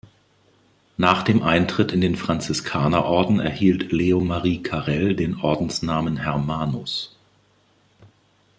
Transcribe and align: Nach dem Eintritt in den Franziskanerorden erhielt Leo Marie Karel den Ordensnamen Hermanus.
Nach 0.97 1.21
dem 1.21 1.43
Eintritt 1.43 1.91
in 1.91 2.01
den 2.01 2.15
Franziskanerorden 2.15 3.39
erhielt 3.39 3.91
Leo 3.91 4.19
Marie 4.19 4.63
Karel 4.63 5.15
den 5.15 5.39
Ordensnamen 5.39 6.17
Hermanus. 6.17 7.15